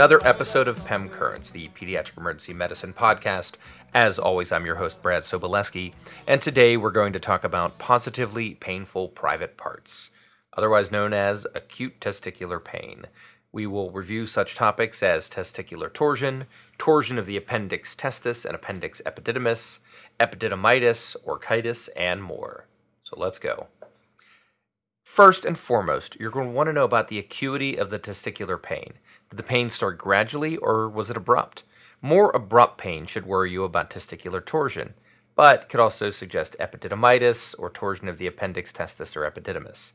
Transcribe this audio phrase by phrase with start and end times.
[0.00, 3.56] another episode of PEM Currents, the Pediatric Emergency Medicine Podcast.
[3.92, 5.92] As always, I'm your host, Brad Sobolewski,
[6.26, 10.08] and today we're going to talk about positively painful private parts,
[10.56, 13.08] otherwise known as acute testicular pain.
[13.52, 16.46] We will review such topics as testicular torsion,
[16.78, 19.80] torsion of the appendix testis and appendix epididymis,
[20.18, 22.64] epididymitis, orchitis, and more.
[23.02, 23.66] So let's go.
[25.02, 28.60] First and foremost, you're going to want to know about the acuity of the testicular
[28.60, 28.94] pain.
[29.28, 31.64] Did the pain start gradually or was it abrupt?
[32.02, 34.94] More abrupt pain should worry you about testicular torsion,
[35.34, 39.92] but could also suggest epididymitis or torsion of the appendix testis or epididymis.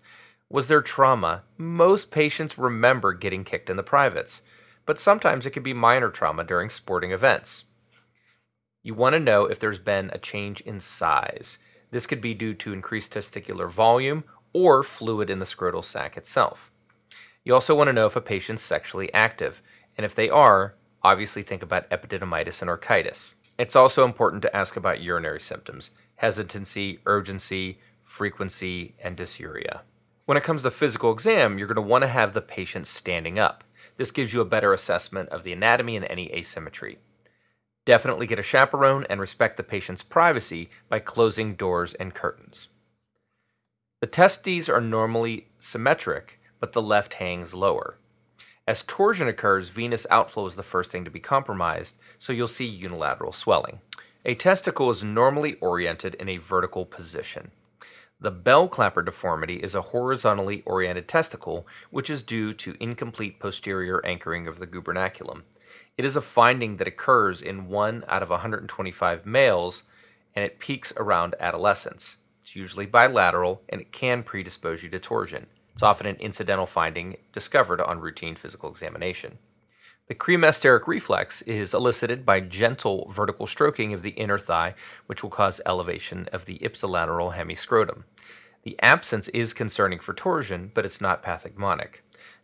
[0.50, 1.44] Was there trauma?
[1.58, 4.44] Most patients remember getting kicked in the privates,
[4.86, 7.64] but sometimes it can be minor trauma during sporting events.
[8.84, 11.58] You want to know if there's been a change in size.
[11.90, 14.24] This could be due to increased testicular volume
[14.56, 16.72] or fluid in the scrotal sac itself.
[17.44, 19.62] You also want to know if a patient's sexually active,
[19.98, 23.36] and if they are, obviously think about epididymitis and orchitis.
[23.60, 29.82] It's also important to ask about urinary symptoms hesitancy, urgency, frequency, and dysuria.
[30.24, 33.38] When it comes to physical exam, you're going to want to have the patient standing
[33.38, 33.66] up.
[33.98, 37.00] This gives you a better assessment of the anatomy and any asymmetry.
[37.84, 42.70] Definitely get a chaperone and respect the patient's privacy by closing doors and curtains.
[44.06, 47.98] The testes are normally symmetric, but the left hangs lower.
[48.68, 52.68] As torsion occurs, venous outflow is the first thing to be compromised, so you'll see
[52.68, 53.80] unilateral swelling.
[54.24, 57.50] A testicle is normally oriented in a vertical position.
[58.20, 64.06] The bell clapper deformity is a horizontally oriented testicle, which is due to incomplete posterior
[64.06, 65.46] anchoring of the gubernaculum.
[65.98, 69.82] It is a finding that occurs in 1 out of 125 males,
[70.36, 72.18] and it peaks around adolescence.
[72.46, 75.48] It's usually bilateral, and it can predispose you to torsion.
[75.74, 79.40] It's often an incidental finding discovered on routine physical examination.
[80.10, 84.76] The cremasteric reflex is elicited by gentle vertical stroking of the inner thigh,
[85.08, 88.04] which will cause elevation of the ipsilateral hemiscrotum.
[88.62, 92.02] The absence is concerning for torsion, but it's not pathognomonic.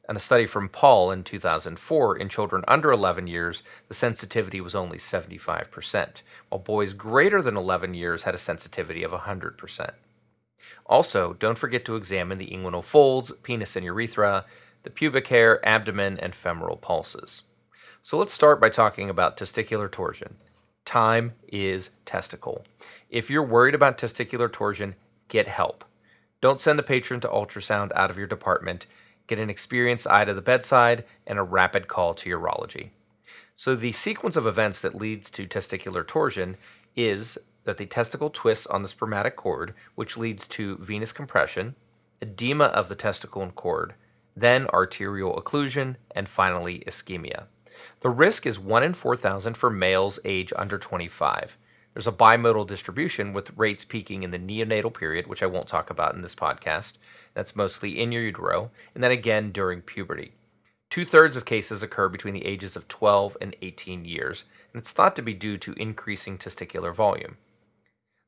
[0.09, 4.75] In a study from Paul in 2004, in children under 11 years, the sensitivity was
[4.75, 9.91] only 75%, while boys greater than 11 years had a sensitivity of 100%.
[10.85, 14.45] Also, don't forget to examine the inguinal folds, penis and urethra,
[14.83, 17.43] the pubic hair, abdomen, and femoral pulses.
[18.01, 20.37] So let's start by talking about testicular torsion.
[20.85, 22.65] Time is testicle.
[23.09, 24.95] If you're worried about testicular torsion,
[25.27, 25.85] get help.
[26.41, 28.87] Don't send the patron to ultrasound out of your department.
[29.31, 32.89] Get an experienced eye to the bedside and a rapid call to urology.
[33.55, 36.57] So, the sequence of events that leads to testicular torsion
[36.97, 41.75] is that the testicle twists on the spermatic cord, which leads to venous compression,
[42.21, 43.93] edema of the testicle and cord,
[44.35, 47.45] then arterial occlusion, and finally ischemia.
[48.01, 51.57] The risk is 1 in 4,000 for males age under 25.
[51.93, 55.89] There's a bimodal distribution with rates peaking in the neonatal period, which I won't talk
[55.89, 56.97] about in this podcast.
[57.33, 60.33] That's mostly in your utero, and then again during puberty.
[60.89, 64.43] Two thirds of cases occur between the ages of 12 and 18 years,
[64.73, 67.37] and it's thought to be due to increasing testicular volume.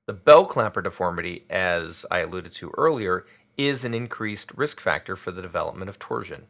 [0.07, 3.25] The bell clapper deformity, as I alluded to earlier,
[3.57, 6.47] is an increased risk factor for the development of torsion.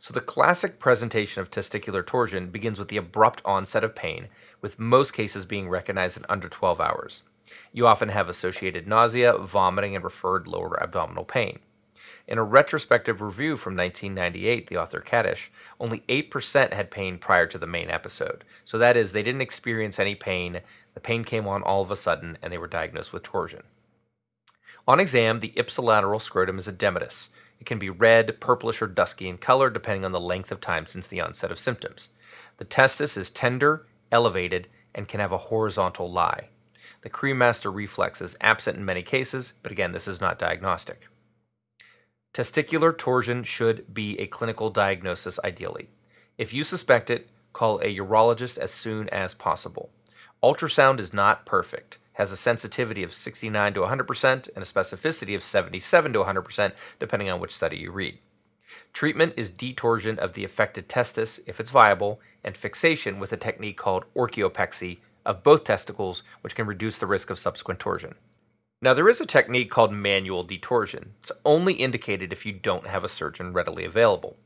[0.00, 4.26] So, the classic presentation of testicular torsion begins with the abrupt onset of pain,
[4.60, 7.22] with most cases being recognized in under 12 hours.
[7.72, 11.60] You often have associated nausea, vomiting, and referred lower abdominal pain.
[12.28, 15.48] In a retrospective review from 1998, the author Kadish,
[15.78, 18.44] only 8% had pain prior to the main episode.
[18.64, 20.60] So that is, they didn't experience any pain,
[20.94, 23.62] the pain came on all of a sudden, and they were diagnosed with torsion.
[24.88, 27.30] On exam, the ipsilateral scrotum is edematous.
[27.60, 30.86] It can be red, purplish, or dusky in color depending on the length of time
[30.86, 32.10] since the onset of symptoms.
[32.58, 36.48] The testis is tender, elevated, and can have a horizontal lie.
[37.02, 41.08] The cremaster reflex is absent in many cases, but again, this is not diagnostic.
[42.34, 45.88] Testicular torsion should be a clinical diagnosis ideally.
[46.36, 49.90] If you suspect it, call a urologist as soon as possible.
[50.42, 55.42] Ultrasound is not perfect has a sensitivity of 69 to 100% and a specificity of
[55.42, 58.18] 77 to 100%, depending on which study you read.
[58.94, 63.76] Treatment is detorsion of the affected testis, if it's viable, and fixation with a technique
[63.76, 68.14] called orchiopexy of both testicles, which can reduce the risk of subsequent torsion.
[68.80, 71.08] Now, there is a technique called manual detorsion.
[71.20, 74.36] It's only indicated if you don't have a surgeon readily available.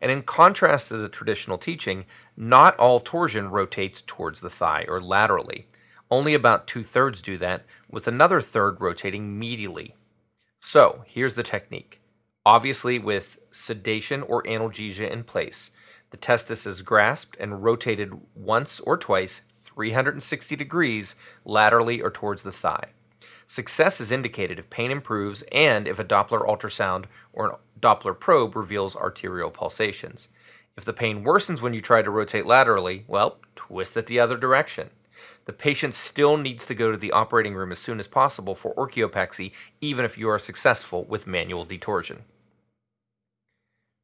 [0.00, 2.04] And in contrast to the traditional teaching,
[2.36, 5.66] not all torsion rotates towards the thigh or laterally.
[6.10, 9.92] Only about two thirds do that, with another third rotating medially.
[10.60, 12.00] So, here's the technique.
[12.44, 15.70] Obviously, with sedation or analgesia in place,
[16.10, 19.42] the testis is grasped and rotated once or twice,
[19.74, 21.14] 360 degrees,
[21.44, 22.90] laterally or towards the thigh.
[23.46, 28.56] Success is indicated if pain improves and if a Doppler ultrasound or an Doppler probe
[28.56, 30.28] reveals arterial pulsations.
[30.76, 34.36] If the pain worsens when you try to rotate laterally, well, twist it the other
[34.36, 34.90] direction.
[35.44, 38.74] The patient still needs to go to the operating room as soon as possible for
[38.74, 42.20] orchiopexy, even if you are successful with manual detorsion.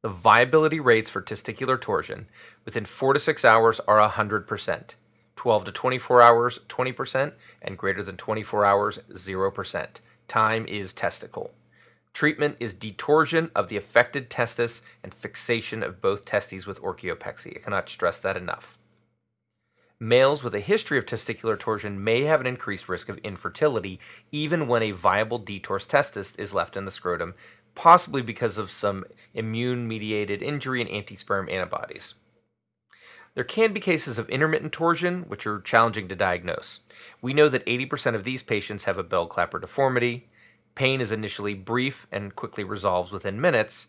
[0.01, 2.27] The viability rates for testicular torsion
[2.65, 4.95] within 4 to 6 hours are 100%,
[5.35, 9.87] 12 to 24 hours 20%, and greater than 24 hours 0%.
[10.27, 11.51] Time is testicle.
[12.13, 17.57] Treatment is detorsion of the affected testis and fixation of both testes with orchiopexy.
[17.57, 18.77] I cannot stress that enough.
[19.99, 23.99] Males with a history of testicular torsion may have an increased risk of infertility
[24.31, 27.33] even when a viable detorsed testis is left in the scrotum,
[27.73, 32.15] possibly because of some immune mediated injury and anti-sperm antibodies.
[33.35, 36.81] There can be cases of intermittent torsion, which are challenging to diagnose.
[37.21, 40.29] We know that 80% of these patients have a bell clapper deformity.
[40.75, 43.87] Pain is initially brief and quickly resolves within minutes.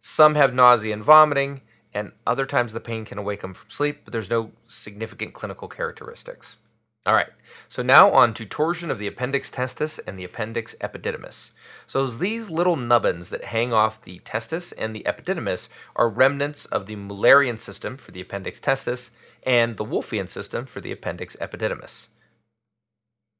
[0.00, 1.60] Some have nausea and vomiting,
[1.92, 5.68] and other times the pain can awake them from sleep, but there's no significant clinical
[5.68, 6.56] characteristics.
[7.06, 7.28] All right,
[7.68, 11.52] so now on to torsion of the appendix testis and the appendix epididymis.
[11.86, 16.86] So these little nubbins that hang off the testis and the epididymis are remnants of
[16.86, 19.10] the Mullerian system for the appendix testis
[19.44, 22.08] and the Wolffian system for the appendix epididymis.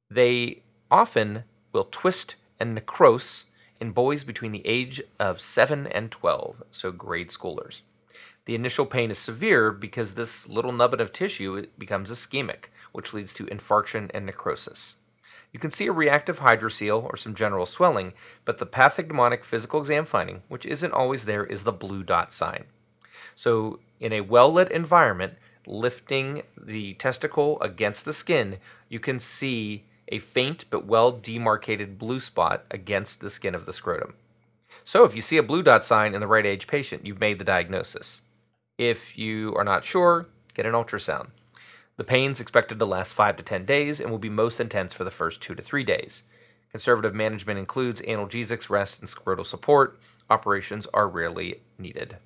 [0.09, 1.43] They often
[1.73, 3.43] will twist and necrose
[3.81, 7.81] in boys between the age of 7 and 12, so grade schoolers.
[8.45, 12.67] The initial pain is severe because this little nubbin of tissue becomes ischemic,
[12.97, 14.95] which leads to infarction and necrosis.
[15.53, 18.13] You can see a reactive hydrocele or some general swelling,
[18.43, 22.63] but the pathognomonic physical exam finding, which isn't always there, is the blue dot sign.
[23.35, 25.35] So, in a well lit environment,
[25.67, 28.57] lifting the testicle against the skin,
[28.89, 33.73] you can see a faint but well demarcated blue spot against the skin of the
[33.73, 34.15] scrotum.
[34.83, 37.37] So, if you see a blue dot sign in the right age patient, you've made
[37.37, 38.21] the diagnosis.
[38.79, 41.27] If you are not sure, get an ultrasound.
[41.97, 44.93] The pain is expected to last 5 to 10 days and will be most intense
[44.93, 46.23] for the first 2 to 3 days.
[46.71, 49.99] Conservative management includes analgesics, rest, and scrotal support.
[50.29, 52.17] Operations are rarely needed.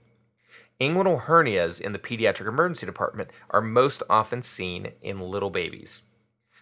[0.82, 6.02] Inguinal hernias in the pediatric emergency department are most often seen in little babies.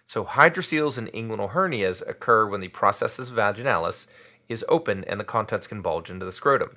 [0.06, 4.06] So, hydroceles and inguinal hernias occur when the processus vaginalis
[4.48, 6.76] is open and the contents can bulge into the scrotum.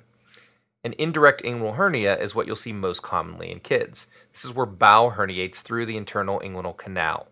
[0.84, 4.06] An indirect inguinal hernia is what you'll see most commonly in kids.
[4.32, 7.28] This is where bowel herniates through the internal inguinal canal.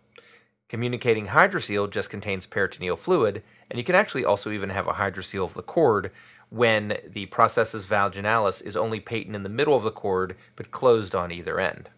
[0.70, 5.44] Communicating hydrocele just contains peritoneal fluid, and you can actually also even have a hydrocele
[5.44, 6.10] of the cord
[6.48, 11.14] when the processus vaginalis is only patent in the middle of the cord but closed
[11.14, 11.90] on either end.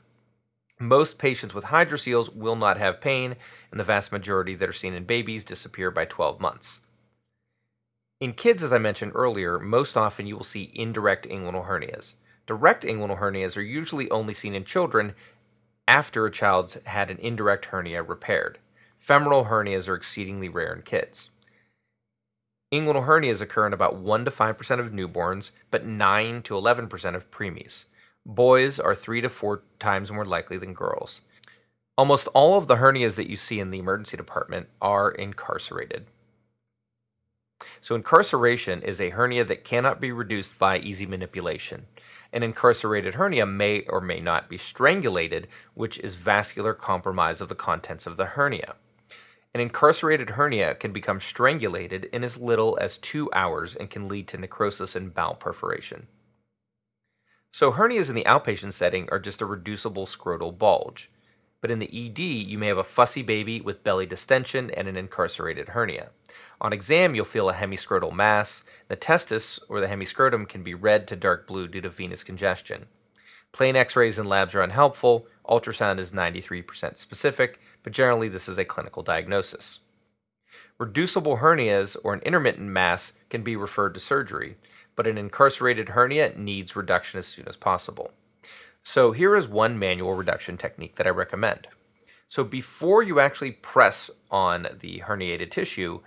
[0.81, 3.37] Most patients with hydroceles will not have pain,
[3.71, 6.81] and the vast majority that are seen in babies disappear by 12 months.
[8.25, 12.15] In kids, as I mentioned earlier, most often you will see indirect inguinal hernias.
[12.47, 15.13] Direct inguinal hernias are usually only seen in children
[15.87, 18.57] after a child's had an indirect hernia repaired.
[18.97, 21.33] Femoral hernias are exceedingly rare in kids.
[22.73, 27.31] Inguinal hernias occur in about 1 to 5% of newborns, but 9 to 11% of
[27.31, 27.85] preemies.
[28.25, 31.21] Boys are 3 to 4 times more likely than girls.
[31.99, 36.07] Almost all of the hernias that you see in the emergency department are incarcerated.
[37.81, 41.87] So, incarceration is a hernia that cannot be reduced by easy manipulation.
[42.33, 47.55] An incarcerated hernia may or may not be strangulated, which is vascular compromise of the
[47.55, 48.75] contents of the hernia.
[49.55, 54.27] An incarcerated hernia can become strangulated in as little as two hours and can lead
[54.29, 56.09] to necrosis and bowel perforation.
[57.53, 61.09] So, hernias in the outpatient setting are just a reducible scrotal bulge.
[61.61, 64.97] But in the ED, you may have a fussy baby with belly distension and an
[64.97, 66.11] incarcerated hernia.
[66.65, 68.63] On exam, you'll feel a hemiscrotal mass.
[68.89, 72.87] The testis or the hemiscrotum can be red to dark blue due to venous congestion.
[73.53, 75.27] Plain x rays and labs are unhelpful.
[75.47, 79.81] Ultrasound is 93% specific, but generally this is a clinical diagnosis.
[80.79, 84.57] Reducible hernias or an intermittent mass can be referred to surgery,
[84.97, 88.11] but an incarcerated hernia needs reduction as soon as possible.
[88.83, 91.69] So here is one manual reduction technique that I recommend.
[92.27, 96.01] So before you actually press on the herniated tissue,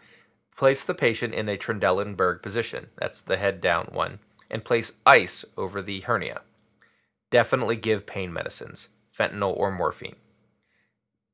[0.57, 5.45] Place the patient in a Trendelenburg position, that's the head down one, and place ice
[5.55, 6.41] over the hernia.
[7.29, 10.15] Definitely give pain medicines, fentanyl or morphine.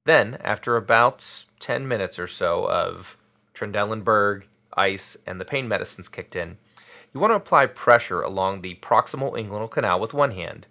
[0.05, 3.17] Then, after about 10 minutes or so of
[3.55, 4.43] Trendelenburg,
[4.75, 6.57] ice, and the pain medicines kicked in,
[7.13, 10.67] you want to apply pressure along the proximal inguinal canal with one hand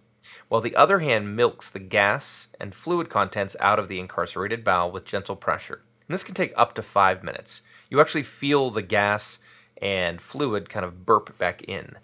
[0.49, 4.91] while the other hand milks the gas and fluid contents out of the incarcerated bowel
[4.91, 5.83] with gentle pressure.
[6.07, 7.63] And this can take up to five minutes.
[7.93, 9.39] You actually feel the gas
[9.77, 11.99] and fluid kind of burp back in.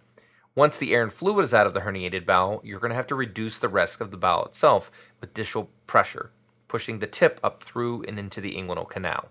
[0.54, 3.06] Once the air and fluid is out of the herniated bowel, you're going to have
[3.06, 6.30] to reduce the rest of the bowel itself with distal pressure,
[6.68, 9.30] pushing the tip up through and into the inguinal canal.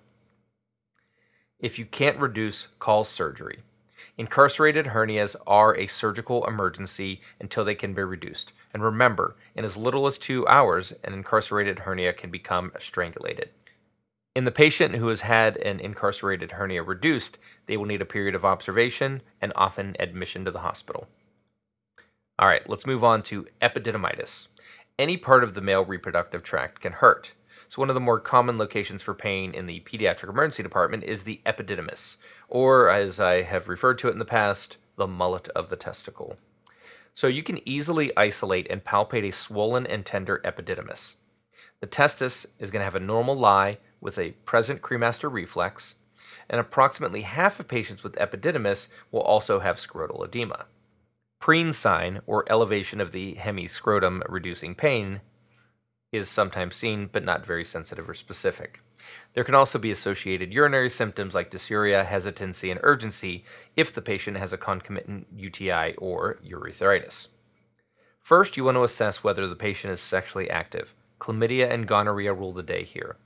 [1.59, 3.59] If you can't reduce, call surgery.
[4.17, 8.51] Incarcerated hernias are a surgical emergency until they can be reduced.
[8.73, 13.49] And remember, in as little as two hours, an incarcerated hernia can become strangulated.
[14.37, 18.35] In the patient who has had an incarcerated hernia reduced, they will need a period
[18.35, 21.07] of observation and often admission to the hospital.
[22.37, 24.49] All right, let's move on to epididymitis.
[24.99, 27.31] Any part of the male reproductive tract can hurt.
[27.67, 31.23] So, one of the more common locations for pain in the pediatric emergency department is
[31.23, 32.17] the epididymis,
[32.47, 36.35] or as I have referred to it in the past, the mullet of the testicle.
[37.15, 41.15] So, you can easily isolate and palpate a swollen and tender epididymis.
[41.79, 45.95] The testis is going to have a normal lie with a present cremaster reflex,
[46.49, 50.65] and approximately half of patients with epididymitis will also have scrotal edema.
[51.41, 55.21] Prehn sign, or elevation of the hemiscrotum reducing pain,
[56.11, 58.81] is sometimes seen, but not very sensitive or specific.
[59.33, 63.43] There can also be associated urinary symptoms like dysuria, hesitancy, and urgency
[63.75, 67.27] if the patient has a concomitant UTI or urethritis.
[68.21, 70.95] First, you want to assess whether the patient is sexually active.
[71.19, 73.17] Chlamydia and gonorrhea rule the day here.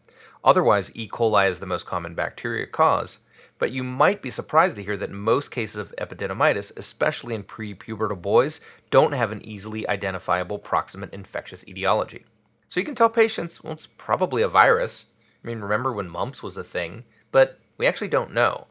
[0.44, 1.08] Otherwise, E.
[1.08, 3.20] coli is the most common bacteria cause,
[3.60, 8.20] but you might be surprised to hear that most cases of epididymitis, especially in prepubertal
[8.20, 12.26] boys, don't have an easily identifiable proximate infectious etiology.
[12.68, 15.08] So you can tell patients, well, it's probably a virus.
[15.44, 17.04] I mean, remember when mumps was a thing?
[17.32, 18.68] But we actually don't know.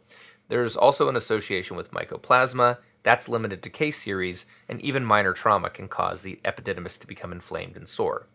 [0.48, 2.78] There's also an association with mycoplasma.
[3.02, 7.30] That's limited to case series, and even minor trauma can cause the epididymis to become
[7.30, 8.26] inflamed and sore.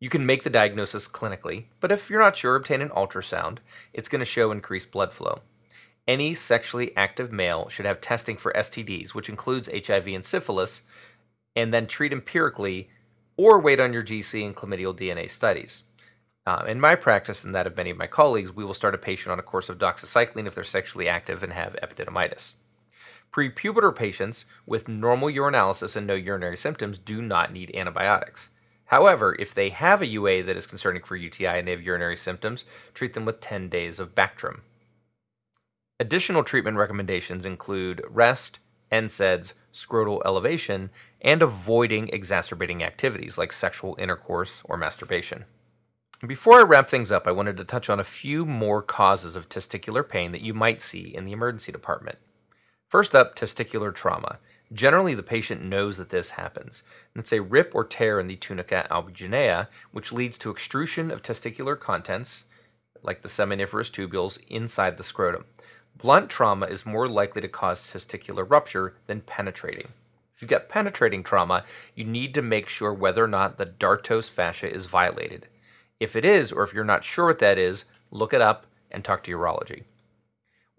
[0.00, 3.58] You can make the diagnosis clinically, but if you're not sure, obtain an ultrasound.
[3.92, 5.40] It's going to show increased blood flow.
[6.06, 10.82] Any sexually active male should have testing for STDs, which includes HIV and syphilis,
[11.56, 12.88] and then treat empirically
[13.36, 15.82] or wait on your GC and chlamydial DNA studies.
[16.46, 18.98] Uh, in my practice and that of many of my colleagues, we will start a
[18.98, 22.54] patient on a course of doxycycline if they're sexually active and have epididymitis.
[23.30, 28.48] Prepubertal patients with normal urinalysis and no urinary symptoms do not need antibiotics.
[28.88, 32.16] However, if they have a UA that is concerning for UTI and they have urinary
[32.16, 32.64] symptoms,
[32.94, 34.60] treat them with 10 days of Bactrim.
[36.00, 40.90] Additional treatment recommendations include rest, NSAIDs, scrotal elevation,
[41.20, 45.44] and avoiding exacerbating activities like sexual intercourse or masturbation.
[46.26, 49.48] Before I wrap things up, I wanted to touch on a few more causes of
[49.48, 52.18] testicular pain that you might see in the emergency department.
[52.88, 54.38] First up, testicular trauma.
[54.72, 56.82] Generally, the patient knows that this happens.
[57.14, 61.22] And it's a rip or tear in the tunica albuginea, which leads to extrusion of
[61.22, 62.44] testicular contents,
[63.02, 65.46] like the seminiferous tubules, inside the scrotum.
[65.96, 69.88] Blunt trauma is more likely to cause testicular rupture than penetrating.
[70.34, 71.64] If you've got penetrating trauma,
[71.96, 75.48] you need to make sure whether or not the dartos fascia is violated.
[75.98, 79.04] If it is, or if you're not sure what that is, look it up and
[79.04, 79.84] talk to urology.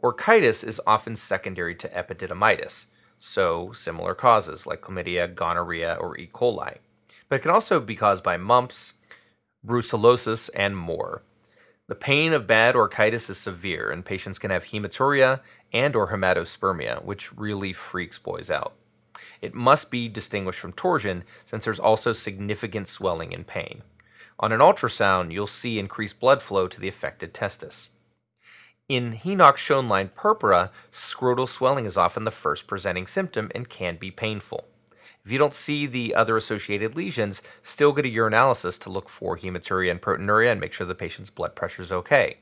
[0.02, 2.86] Orchitis is often secondary to epididymitis
[3.20, 6.30] so similar causes like chlamydia, gonorrhea, or E.
[6.34, 6.78] coli.
[7.28, 8.94] But it can also be caused by mumps,
[9.66, 11.22] brucellosis, and more.
[11.88, 15.42] The pain of bad orchitis is severe, and patients can have hematuria
[15.74, 18.74] and or hematospermia, which really freaks boys out.
[19.42, 23.82] It must be distinguished from torsion since there's also significant swelling and pain.
[24.40, 27.90] On an ultrasound, you'll see increased blood flow to the affected testis.
[28.90, 34.66] In Henoch-Schönlein purpura, scrotal swelling is often the first presenting symptom and can be painful.
[35.24, 39.38] If you don't see the other associated lesions, still get a urinalysis to look for
[39.38, 42.38] hematuria and proteinuria and make sure the patient's blood pressure is okay.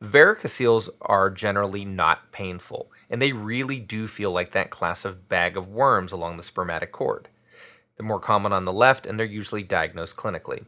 [0.00, 5.56] Varicoceles are generally not painful, and they really do feel like that class of bag
[5.56, 7.28] of worms along the spermatic cord.
[7.96, 10.66] They're more common on the left, and they're usually diagnosed clinically.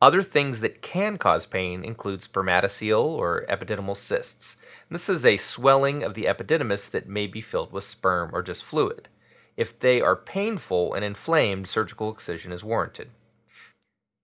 [0.00, 4.56] Other things that can cause pain include spermatocele or epididymal cysts.
[4.88, 8.62] This is a swelling of the epididymis that may be filled with sperm or just
[8.62, 9.08] fluid.
[9.56, 13.10] If they are painful and inflamed, surgical excision is warranted.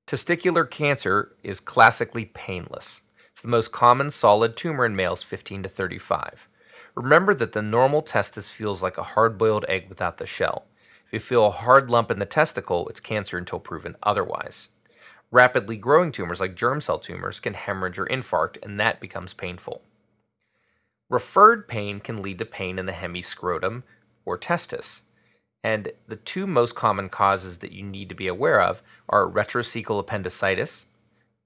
[0.06, 3.00] Testicular cancer is classically painless.
[3.32, 6.48] It's the most common solid tumor in males 15 to 35.
[6.94, 10.66] Remember that the normal testis feels like a hard boiled egg without the shell.
[11.08, 14.68] If you feel a hard lump in the testicle, it's cancer until proven otherwise.
[15.34, 19.82] Rapidly growing tumors like germ cell tumors can hemorrhage or infarct, and that becomes painful.
[21.10, 23.82] Referred pain can lead to pain in the hemiscrotum
[24.24, 25.02] or testis.
[25.64, 29.98] And the two most common causes that you need to be aware of are retrocecal
[29.98, 30.86] appendicitis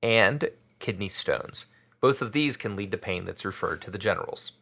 [0.03, 1.65] and kidney stones.
[2.03, 4.53] Both of these can lead to pain that's referred to the genitals.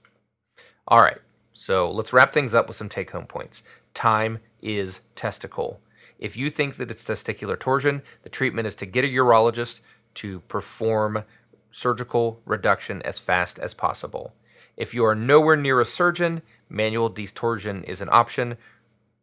[0.87, 1.19] All right,
[1.53, 3.65] so let's wrap things up with some take home points.
[3.93, 5.81] Time is testicle.
[6.19, 9.81] If you think that it's testicular torsion, the treatment is to get a urologist
[10.15, 11.25] to perform
[11.71, 14.33] surgical reduction as fast as possible.
[14.77, 18.57] If you are nowhere near a surgeon, manual detorsion is an option.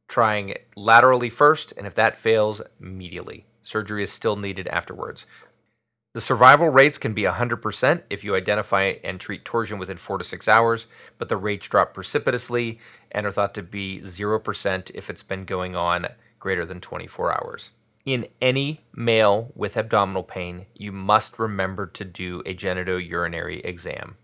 [0.07, 3.43] Trying laterally first, and if that fails, medially.
[3.63, 5.25] Surgery is still needed afterwards.
[6.13, 10.23] The survival rates can be 100% if you identify and treat torsion within four to
[10.23, 10.85] six hours,
[11.17, 12.77] but the rates drop precipitously
[13.11, 16.09] and are thought to be 0% if it's been going on
[16.43, 17.71] greater than 24 hours.
[18.05, 24.17] In any male with abdominal pain, you must remember to do a genitourinary exam.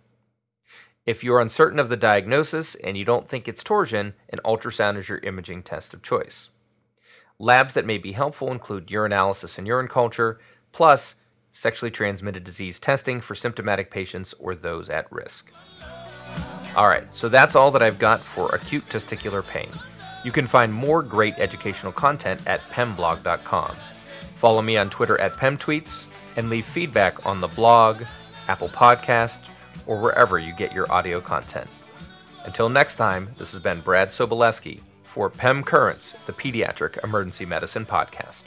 [1.05, 5.07] If you're uncertain of the diagnosis and you don't think it's torsion, an ultrasound is
[5.07, 6.49] your imaging test of choice.
[7.39, 10.41] Labs that may be helpful include urinalysis and urine culture,
[10.73, 11.15] plus
[11.53, 15.53] sexually transmitted disease testing for symptomatic patients or those at risk.
[16.75, 19.69] All right, so that's all that I've got for acute testicular pain.
[20.23, 23.75] You can find more great educational content at pemblog.com.
[24.35, 28.03] Follow me on Twitter at pemtweets and leave feedback on the blog,
[28.47, 29.39] Apple Podcast,
[29.85, 31.69] or wherever you get your audio content.
[32.45, 37.85] Until next time, this has been Brad Sobolewski for PEM Currents, the Pediatric Emergency Medicine
[37.85, 38.43] Podcast.